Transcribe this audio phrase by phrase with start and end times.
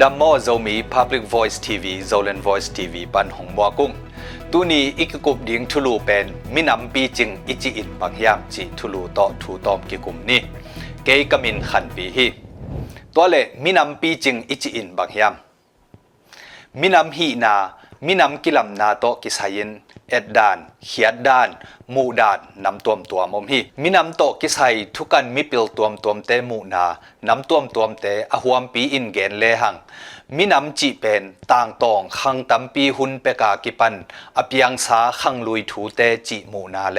[0.00, 3.92] ดัมโมโซมี Public Voice TV Zolan Voice TV ปันหงมัวกุ้ง
[4.50, 10.40] ตูนี้อีกกุบดิ่งทุลูเป็นมินำปีจิงอิจิอินบางยามจีทุลูต่อทูตอมกิกุมนี้
[11.04, 12.26] เกยกมินขันปีฮี
[13.14, 15.34] ตัวเล่มินำปีจิงอิจิอินบางยาม
[16.80, 17.54] มินำฮีนา
[18.06, 19.70] มินำกิลัมนาโตกิสายิน
[20.10, 21.48] เอ็ดดานเขียดดาน
[21.94, 26.84] มูดานนำตัวมตัวมอมฮีมินำโตกิสายทุกันมิปิลตัวมตัวมเตมูนา
[27.28, 29.74] นำตัวมตัวมเตอหวมปีอินเกนเลหัง
[30.36, 33.94] มินำจีเป็นต่างตองขังตัมปีหุนเปกากิปัน
[34.38, 36.98] อพยังสาขังลุยถูเตจีมูนาเล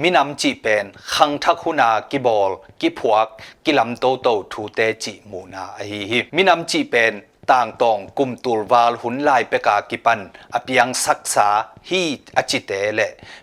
[0.00, 0.84] มินำจีเป็น
[1.14, 2.50] ขังทักหุนากิบอล
[2.80, 3.26] กิพวก
[3.64, 7.14] กิลัมโตโตถูเตจีมูนาอฮีฮีมินำจีเป็น
[7.52, 10.20] ต่างตองกุมตูรวาลหุนลายเปกากิปัน
[10.54, 11.48] อพยังศักษา
[11.88, 12.02] ฮี
[12.36, 13.00] อจิเตเล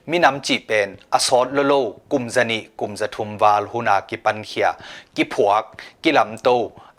[0.10, 1.74] มินำจีเป็นอสอดโลโล
[2.12, 4.68] กุมจนิกุมจะทุมวาลหุนากิปันเขีย
[5.16, 5.64] กิพวก
[6.04, 6.50] กิลำโต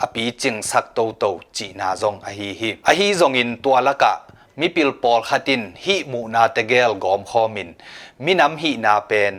[0.02, 1.24] อปีจิงสักโตโต
[1.56, 4.12] จีนาซงอฮีฮีอฮีซงอินตัวละกะ
[4.60, 7.68] มิปิลปอลขัดินฮีมูนาเตเกลกอมคอมิน
[8.24, 9.32] มินำฮีนาเป็น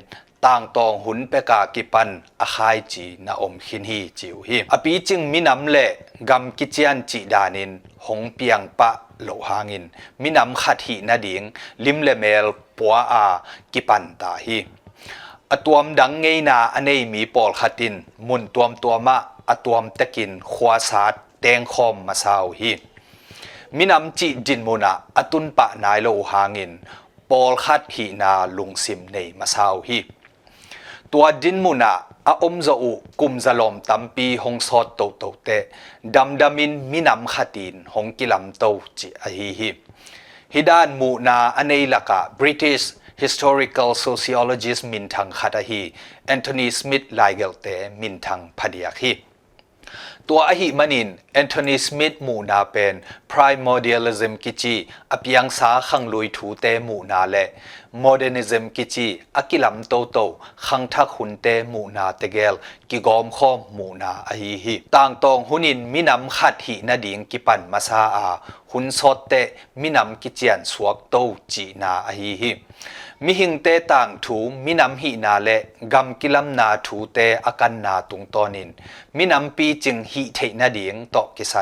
[0.45, 2.09] ต่างตองหุนเปกากิปัน
[2.41, 5.91] อาคายจีนาอมขินฮีจิวฮีอปีจิงมินำเละ
[6.29, 7.71] กำกิจยันจีดานิน
[8.05, 8.89] หงเปียงปะ
[9.23, 9.83] โลหางิน
[10.21, 11.41] มินำขัดฮีนาดิง
[11.85, 12.45] ลิมเลเมล
[12.77, 13.23] ปัวอา
[13.73, 14.57] กิปันตาฮี
[15.51, 17.95] อตวมดังไงนาอเนมีปอลขัดิน
[18.27, 19.17] มุนตวมตัวมะ
[19.49, 22.71] อตวมตะกินขวาสาดแตงคอมมาสาวฮี
[23.77, 26.71] มินำจีดินมุนาอตุนปะนายโลหางิน
[27.29, 29.99] ปอลขัดฮีนาลุงซิมในมาสาวฮี
[31.13, 31.93] ตัวดินมุนา
[32.27, 35.49] อาอมจะอุกุมจะลมตัมปีหงสอดโตโตเต
[36.15, 38.63] ดำดามินมินำขัดินหงกิลำโต
[38.97, 39.69] จิอหิฮิ
[40.53, 42.85] ฮิดานมูนาอเนลกะ British
[43.21, 45.81] historical sociologist มินทังขัดฮี
[46.27, 47.67] แอนโทนีสมิธไลเกลเต
[48.01, 49.11] มินทังพเดียฮี
[50.29, 52.93] ตัวอหิมันินแอนโทนีสมิธมูนาเป็น
[53.31, 54.75] primordialism กิจิ
[55.11, 57.35] อพยังสาขังลุยถูเตมูนาเล
[58.03, 60.17] modernism กิจิอกิลัมโตโต
[60.65, 62.55] ขังทักหุนเตมูนาเตเกล
[62.89, 68.27] กิกอมข้อมมูนาอหิหิต่างตองหุนินมินำขัดหินาดิงกิปันมาซาอา
[68.71, 69.33] หุนสดเต
[69.81, 71.15] มินำกิจยันสวกโต
[71.53, 72.51] จีนาอหิหิ
[73.25, 75.49] มิหิงเตต่างถูมินำหินาเล
[75.93, 78.69] กำกิลัมนาถูเตอากันนาตุงตอนิน
[79.17, 81.55] มินำปีจึงหิเทนาดิงตอกิไซ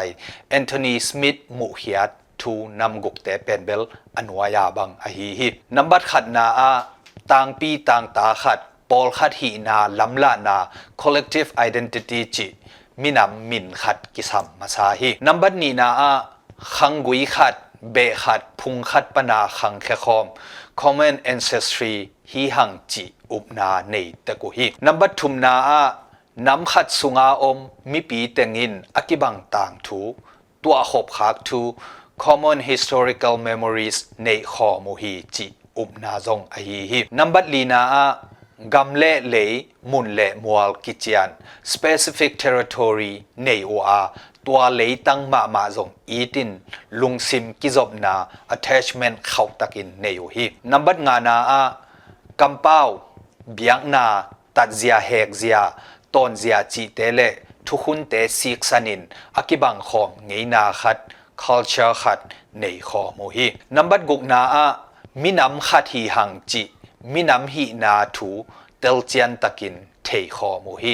[0.49, 3.81] แอนโทนีสมิธมูฮิยัตทูนำกุกเตเป็นเบล
[4.15, 6.69] อันวายาบังอหิหินับบัดขัดนาอา
[7.31, 10.57] ต่างปีต่างตาขัดปอลขัดหินาลำละนา
[11.01, 12.47] collective identity จิ
[13.01, 16.11] มินำมินขัดกิสัมมาซาหินับบัดนีนาอา
[16.75, 17.55] ขังกุยขัด
[17.91, 20.25] เบขัดพุงขัดปนาขังแคคอม
[20.81, 21.95] common ancestry
[22.31, 23.95] ฮีหังจิอุบนาใน
[24.25, 25.81] ตะกุฮีนับบัดทุมนาอา
[26.47, 27.57] นำขัดสุงาอม
[27.91, 30.01] มิปีเตงินอกิบังต่างทู
[30.63, 31.61] ตัวขบขากทู
[32.23, 38.05] common historical memories ในข้อมูฮีจิอุบนาซงอหีฮีนับบัดลีนาอา
[38.73, 39.51] กำเล่เลย
[39.91, 41.29] มุนเล่มัวลกิจยัน
[41.73, 44.01] specific territory ในโออา
[44.47, 46.49] ตัวเลยตั้งมามาซงอีติน
[47.01, 48.15] ลุงซิมกิจบนา
[48.55, 51.61] attachment เข้าตักินในโอฮีนับบัดงานาอา
[52.39, 52.81] กำเป้า
[53.53, 54.05] เบียงนา
[54.57, 55.57] ตัดเสียเฮกเสีย
[56.13, 57.21] ตอนเสียจีเตเล
[57.67, 59.01] ทุกคนเตสิกสันิน
[59.37, 60.97] อากิบังขอมไงนาขัด
[61.41, 62.19] culture ขัด
[62.59, 64.65] ในข้อมูฮีนับบัดกุกนาอา
[65.21, 66.63] มินำขัดฮีหังจิ
[67.13, 68.29] มินำฮีนาทู
[68.79, 70.93] เตลเจียนตะกินเทข้อมูฮี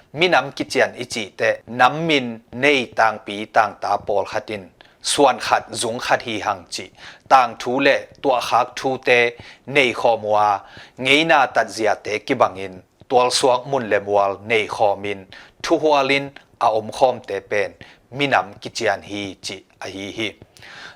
[0.19, 1.41] มินำกิจยันอิจิเต
[1.79, 2.25] น้ำมิน
[2.61, 2.65] ใน
[2.99, 4.63] ต่างปีต่างตาปอลขัดิน
[5.11, 6.85] ส่วนขัดสงขัดฮีหังจิ
[7.33, 7.87] ต่างทูเล
[8.23, 9.09] ตัวคักทูเต
[9.73, 10.39] ในขอมัว
[11.01, 12.73] ไงนาตัดเสียเตกิบังอิน
[13.09, 15.19] ตัวสวงมุนเลมวลในขอมิน
[15.63, 16.25] ทุหัวลิน
[16.61, 17.69] อาอมคอมเตเป็น
[18.17, 20.29] มินำกิจยันฮีจิอฮีฮี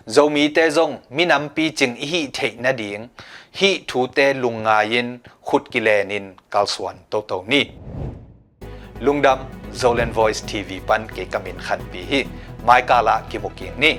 [0.05, 3.07] dầu mi tê zong mi nam pi ching hi thei na ding
[3.53, 7.63] hi thu tê lung nga yin khut ki le nin kal suan to to ni
[9.05, 12.19] ลุงดำ Zolan Voice TV ปันเกกมินขันปีหี
[12.63, 13.93] ไมกาละกิบกิงนี้